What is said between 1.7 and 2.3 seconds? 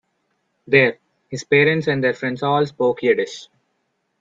and their